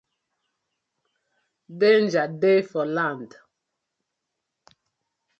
[1.81, 3.29] Danger dey for land.